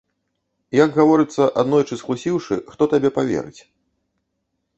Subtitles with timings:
[0.77, 3.61] Як гаворыцца, аднойчы схлусіўшы, хто табе паверыць?